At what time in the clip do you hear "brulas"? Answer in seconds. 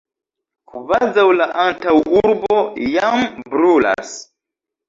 3.53-4.19